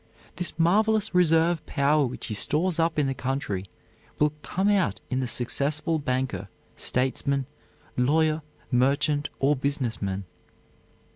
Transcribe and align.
This 0.37 0.57
marvelous 0.57 1.13
reserve 1.13 1.63
power 1.67 2.03
which 2.07 2.25
he 2.25 2.33
stores 2.33 2.79
up 2.79 2.97
in 2.97 3.05
the 3.05 3.13
country 3.13 3.65
will 4.17 4.33
come 4.41 4.67
out 4.67 4.99
in 5.11 5.19
the 5.19 5.27
successful 5.27 5.99
banker, 5.99 6.49
statesman, 6.75 7.45
lawyer, 7.95 8.41
merchant, 8.71 9.29
or 9.37 9.55
business 9.55 10.01
man. 10.01 10.25